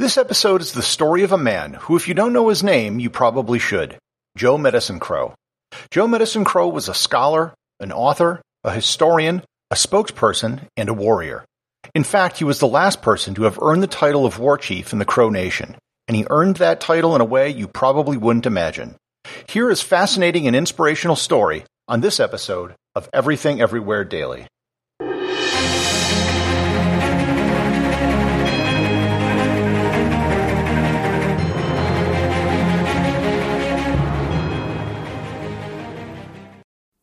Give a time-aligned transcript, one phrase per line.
[0.00, 3.00] This episode is the story of a man who, if you don't know his name,
[3.00, 3.98] you probably should.
[4.34, 5.34] Joe Medicine Crow.
[5.90, 11.44] Joe Medicine Crow was a scholar, an author, a historian, a spokesperson, and a warrior.
[11.94, 14.94] In fact, he was the last person to have earned the title of war chief
[14.94, 15.76] in the Crow Nation,
[16.08, 18.96] and he earned that title in a way you probably wouldn't imagine.
[19.50, 24.46] Here is fascinating and inspirational story on this episode of Everything Everywhere Daily.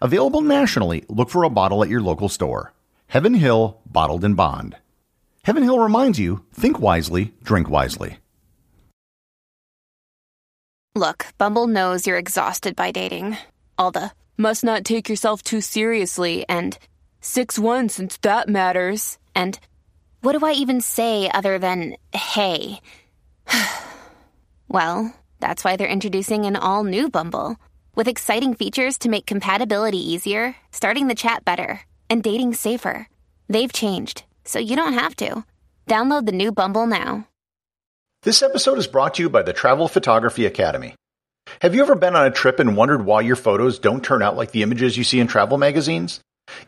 [0.00, 2.72] Available nationally, look for a bottle at your local store.
[3.08, 4.76] Heaven Hill Bottled in Bond.
[5.44, 8.18] Heaven Hill reminds you think wisely, drink wisely.
[10.94, 13.36] Look, Bumble knows you're exhausted by dating.
[13.78, 16.76] All the must not take yourself too seriously and
[17.20, 19.18] 6 1 since that matters.
[19.34, 19.58] And
[20.22, 22.80] what do I even say other than hey?
[24.68, 27.56] well, that's why they're introducing an all new Bumble.
[27.98, 33.08] With exciting features to make compatibility easier, starting the chat better, and dating safer.
[33.48, 35.44] They've changed, so you don't have to.
[35.88, 37.26] Download the new Bumble now.
[38.22, 40.94] This episode is brought to you by the Travel Photography Academy.
[41.60, 44.36] Have you ever been on a trip and wondered why your photos don't turn out
[44.36, 46.20] like the images you see in travel magazines?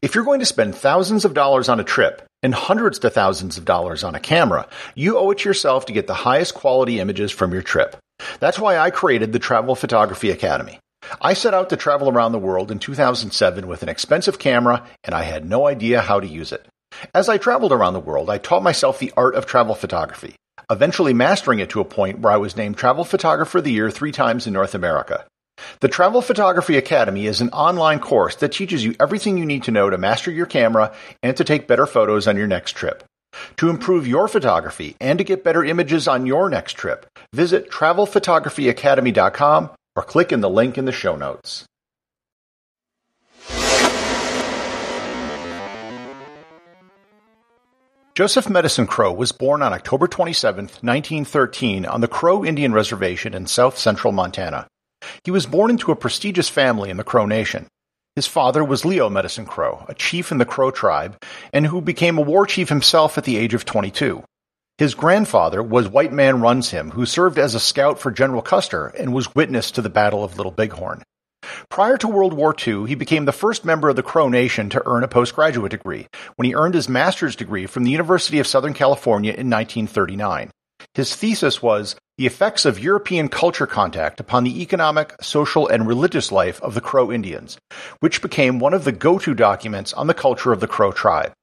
[0.02, 3.56] If you're going to spend thousands of dollars on a trip and hundreds to thousands
[3.56, 6.98] of dollars on a camera, you owe it to yourself to get the highest quality
[6.98, 7.94] images from your trip.
[8.40, 10.80] That's why I created the Travel Photography Academy.
[11.21, 15.15] I set out to travel around the world in 2007 with an expensive camera, and
[15.15, 16.66] I had no idea how to use it.
[17.15, 20.34] As I traveled around the world, I taught myself the art of travel photography,
[20.71, 23.91] eventually mastering it to a point where I was named Travel Photographer of the Year
[23.91, 25.25] three times in North America.
[25.81, 29.71] The Travel Photography Academy is an online course that teaches you everything you need to
[29.71, 33.05] know to master your camera and to take better photos on your next trip.
[33.59, 39.71] To improve your photography and to get better images on your next trip, visit travelphotographyacademy.com
[40.00, 41.66] or click in the link in the show notes.
[48.15, 53.47] Joseph Medicine Crow was born on October 27, 1913, on the Crow Indian Reservation in
[53.47, 54.66] south central Montana.
[55.25, 57.67] He was born into a prestigious family in the Crow Nation.
[58.17, 61.22] His father was Leo Medicine Crow, a chief in the Crow tribe,
[61.53, 64.25] and who became a war chief himself at the age of 22.
[64.80, 68.86] His grandfather was White Man Runs Him, who served as a scout for General Custer
[68.86, 71.02] and was witness to the Battle of Little Bighorn.
[71.68, 74.82] Prior to World War II, he became the first member of the Crow Nation to
[74.86, 78.72] earn a postgraduate degree when he earned his master's degree from the University of Southern
[78.72, 80.50] California in 1939.
[80.94, 86.32] His thesis was The Effects of European Culture Contact Upon the Economic, Social, and Religious
[86.32, 87.58] Life of the Crow Indians,
[87.98, 91.34] which became one of the go-to documents on the culture of the Crow tribe.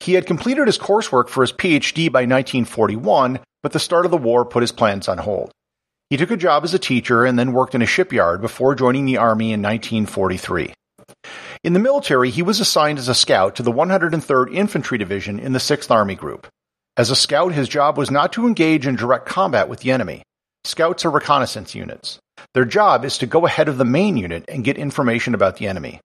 [0.00, 4.16] He had completed his coursework for his PhD by 1941, but the start of the
[4.16, 5.50] war put his plans on hold.
[6.10, 9.06] He took a job as a teacher and then worked in a shipyard before joining
[9.06, 10.74] the Army in 1943.
[11.64, 15.52] In the military, he was assigned as a scout to the 103rd Infantry Division in
[15.52, 16.46] the 6th Army Group.
[16.96, 20.22] As a scout, his job was not to engage in direct combat with the enemy.
[20.64, 22.18] Scouts are reconnaissance units.
[22.52, 25.66] Their job is to go ahead of the main unit and get information about the
[25.66, 26.00] enemy.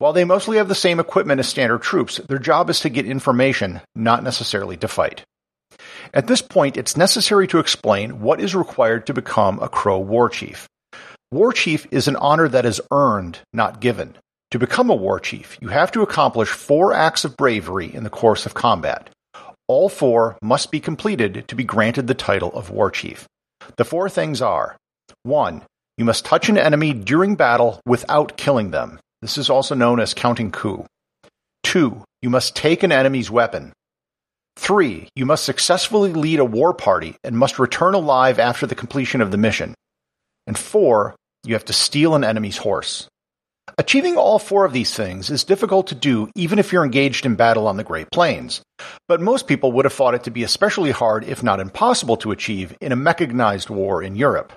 [0.00, 3.04] While they mostly have the same equipment as standard troops, their job is to get
[3.04, 5.24] information, not necessarily to fight.
[6.14, 10.30] At this point, it's necessary to explain what is required to become a Crow war
[10.30, 10.66] chief.
[11.30, 14.16] War chief is an honor that is earned, not given.
[14.52, 18.08] To become a war chief, you have to accomplish four acts of bravery in the
[18.08, 19.10] course of combat.
[19.68, 23.26] All four must be completed to be granted the title of war chief.
[23.76, 24.78] The four things are
[25.24, 25.60] 1.
[25.98, 28.98] You must touch an enemy during battle without killing them.
[29.22, 30.86] This is also known as counting coup.
[31.64, 32.02] 2.
[32.22, 33.72] You must take an enemy's weapon.
[34.56, 35.08] 3.
[35.14, 39.30] You must successfully lead a war party and must return alive after the completion of
[39.30, 39.74] the mission.
[40.46, 41.14] And 4.
[41.44, 43.08] You have to steal an enemy's horse.
[43.78, 47.34] Achieving all four of these things is difficult to do even if you're engaged in
[47.36, 48.62] battle on the Great Plains,
[49.06, 52.32] but most people would have thought it to be especially hard, if not impossible, to
[52.32, 54.52] achieve in a mechanized war in Europe.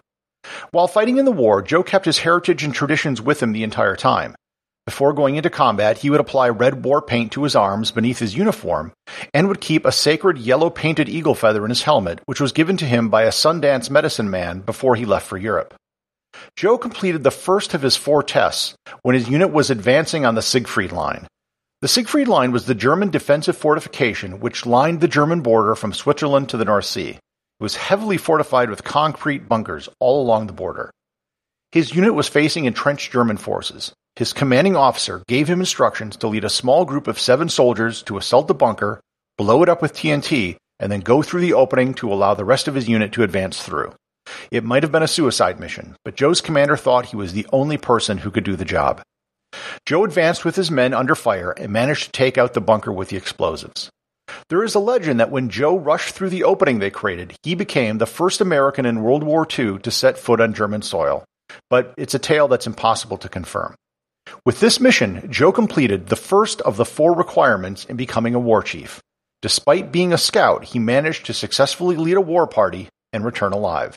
[0.72, 3.96] While fighting in the war, Joe kept his heritage and traditions with him the entire
[3.96, 4.36] time.
[4.86, 8.36] Before going into combat, he would apply red war paint to his arms beneath his
[8.36, 8.92] uniform
[9.34, 12.76] and would keep a sacred yellow painted eagle feather in his helmet, which was given
[12.78, 15.74] to him by a Sundance medicine man before he left for Europe.
[16.58, 20.42] Joe completed the first of his four tests when his unit was advancing on the
[20.42, 21.28] Siegfried Line.
[21.82, 26.50] The Siegfried Line was the German defensive fortification which lined the German border from Switzerland
[26.50, 27.12] to the North Sea.
[27.12, 27.20] It
[27.60, 30.92] was heavily fortified with concrete bunkers all along the border.
[31.72, 33.94] His unit was facing entrenched German forces.
[34.16, 38.18] His commanding officer gave him instructions to lead a small group of seven soldiers to
[38.18, 39.02] assault the bunker,
[39.40, 42.68] blow it up with TNT, and then go through the opening to allow the rest
[42.68, 43.92] of his unit to advance through.
[44.52, 47.78] It might have been a suicide mission, but Joe's commander thought he was the only
[47.78, 49.02] person who could do the job.
[49.88, 53.10] Joe advanced with his men under fire and managed to take out the bunker with
[53.10, 53.90] the explosives.
[54.50, 57.98] There is a legend that when Joe rushed through the opening they created, he became
[57.98, 61.24] the first American in World War II to set foot on German soil.
[61.70, 63.76] But it's a tale that's impossible to confirm.
[64.46, 68.62] With this mission, Joe completed the first of the four requirements in becoming a war
[68.62, 69.02] chief.
[69.42, 73.96] Despite being a scout, he managed to successfully lead a war party and return alive.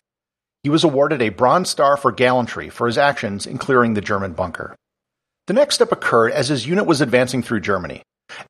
[0.63, 4.33] He was awarded a Bronze Star for gallantry for his actions in clearing the German
[4.33, 4.75] bunker.
[5.47, 8.03] The next step occurred as his unit was advancing through Germany.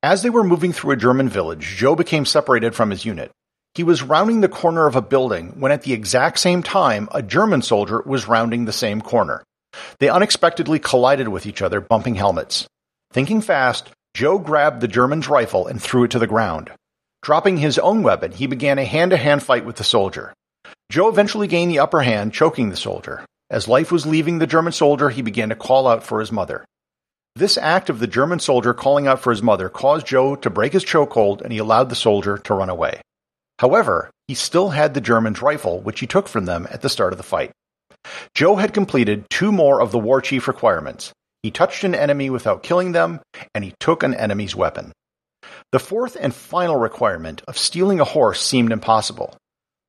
[0.02, 3.30] As they were moving through a German village, Joe became separated from his unit.
[3.74, 7.22] He was rounding the corner of a building when at the exact same time a
[7.22, 9.44] German soldier was rounding the same corner.
[9.98, 12.66] They unexpectedly collided with each other, bumping helmets.
[13.12, 16.70] Thinking fast, Joe grabbed the German's rifle and threw it to the ground.
[17.22, 20.32] Dropping his own weapon, he began a hand to hand fight with the soldier.
[20.90, 23.24] Joe eventually gained the upper hand, choking the soldier.
[23.50, 26.64] As life was leaving the German soldier, he began to call out for his mother.
[27.36, 30.72] This act of the German soldier calling out for his mother caused Joe to break
[30.72, 33.02] his chokehold and he allowed the soldier to run away.
[33.58, 37.12] However, he still had the German's rifle, which he took from them at the start
[37.12, 37.52] of the fight.
[38.34, 41.12] Joe had completed two more of the war chief requirements.
[41.42, 43.20] He touched an enemy without killing them,
[43.54, 44.92] and he took an enemy's weapon.
[45.72, 49.36] The fourth and final requirement of stealing a horse seemed impossible.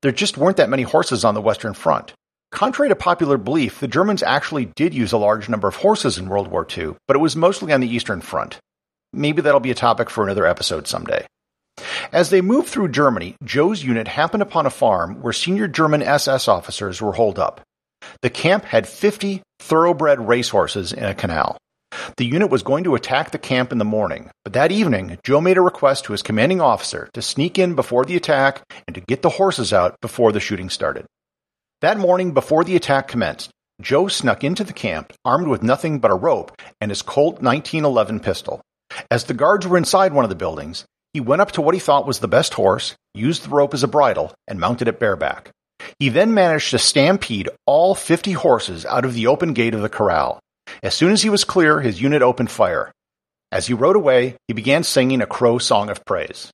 [0.01, 2.13] There just weren't that many horses on the Western Front.
[2.51, 6.29] Contrary to popular belief, the Germans actually did use a large number of horses in
[6.29, 8.59] World War II, but it was mostly on the Eastern Front.
[9.11, 11.25] Maybe that'll be a topic for another episode someday.
[12.11, 16.47] As they moved through Germany, Joe's unit happened upon a farm where senior German SS
[16.47, 17.61] officers were holed up.
[18.21, 21.57] The camp had 50 thoroughbred racehorses in a canal.
[22.17, 25.41] The unit was going to attack the camp in the morning, but that evening, Joe
[25.41, 29.01] made a request to his commanding officer to sneak in before the attack and to
[29.01, 31.05] get the horses out before the shooting started.
[31.81, 33.51] That morning, before the attack commenced,
[33.81, 38.19] Joe snuck into the camp armed with nothing but a rope and his Colt 1911
[38.19, 38.61] pistol.
[39.11, 41.79] As the guards were inside one of the buildings, he went up to what he
[41.79, 45.51] thought was the best horse, used the rope as a bridle, and mounted it bareback.
[45.99, 49.89] He then managed to stampede all 50 horses out of the open gate of the
[49.89, 50.39] corral.
[50.83, 52.91] As soon as he was clear, his unit opened fire.
[53.51, 56.51] As he rode away, he began singing a crow song of praise.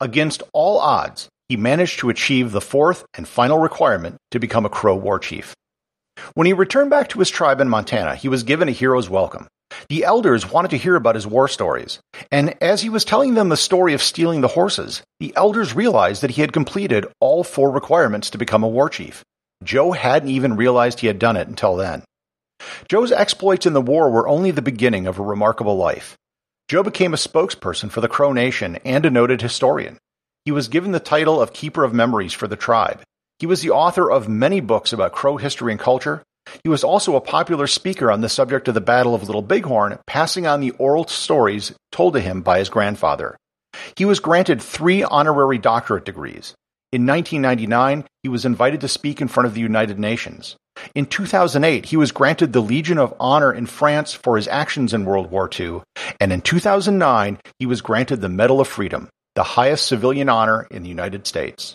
[0.00, 4.70] Against all odds, he managed to achieve the fourth and final requirement to become a
[4.70, 5.54] Crow war chief.
[6.34, 9.48] When he returned back to his tribe in Montana, he was given a hero's welcome.
[9.88, 11.98] The elders wanted to hear about his war stories,
[12.30, 16.22] and as he was telling them the story of stealing the horses, the elders realized
[16.22, 19.24] that he had completed all four requirements to become a war chief.
[19.64, 22.04] Joe hadn't even realized he had done it until then.
[22.88, 26.16] Joe's exploits in the war were only the beginning of a remarkable life.
[26.68, 29.98] Joe became a spokesperson for the Crow Nation and a noted historian.
[30.44, 33.02] He was given the title of Keeper of Memories for the tribe.
[33.38, 36.22] He was the author of many books about Crow history and culture,
[36.62, 39.98] he was also a popular speaker on the subject of the Battle of Little Bighorn,
[40.06, 43.36] passing on the oral stories told to him by his grandfather.
[43.96, 46.54] He was granted three honorary doctorate degrees.
[46.92, 50.56] In 1999, he was invited to speak in front of the United Nations.
[50.94, 55.04] In 2008, he was granted the Legion of Honor in France for his actions in
[55.04, 55.82] World War II,
[56.20, 60.82] and in 2009, he was granted the Medal of Freedom, the highest civilian honor in
[60.82, 61.74] the United States.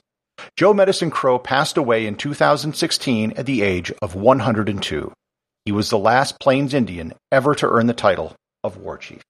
[0.58, 5.12] Joe Medicine Crow passed away in 2016 at the age of 102.
[5.66, 9.22] He was the last Plains Indian ever to earn the title of War Chief.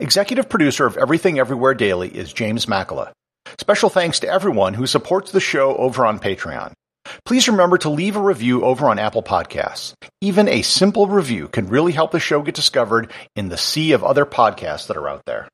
[0.00, 3.12] Executive producer of Everything Everywhere Daily is James Makyla.
[3.58, 6.72] Special thanks to everyone who supports the show over on Patreon.
[7.24, 9.94] Please remember to leave a review over on Apple Podcasts.
[10.20, 14.02] Even a simple review can really help the show get discovered in the sea of
[14.02, 15.48] other podcasts that are out there.